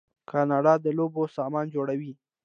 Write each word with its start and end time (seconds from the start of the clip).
کاناډا 0.29 0.73
د 0.83 0.87
لوبو 0.97 1.21
سامان 1.35 1.65
جوړوي. 1.75 2.11